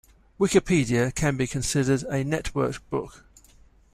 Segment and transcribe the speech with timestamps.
[0.39, 3.23] Wikipedia can be considered a networked book.